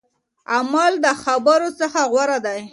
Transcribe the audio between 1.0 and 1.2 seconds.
د